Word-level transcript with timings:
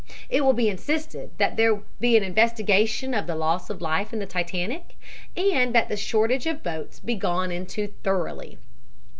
It 0.31 0.41
will 0.43 0.53
be 0.53 0.67
insisted 0.67 1.29
that 1.37 1.57
there 1.57 1.75
be 1.99 2.17
an 2.17 2.23
investigation 2.23 3.13
of 3.13 3.27
the 3.27 3.35
loss 3.35 3.69
of 3.69 3.83
life 3.83 4.11
in 4.11 4.17
the 4.17 4.25
Titanic 4.25 4.97
and 5.37 5.75
that 5.75 5.89
the 5.89 5.95
shortage 5.95 6.47
of 6.47 6.63
boats 6.63 6.99
be 6.99 7.13
gone 7.13 7.51
into 7.51 7.85
thoroughly. 8.01 8.57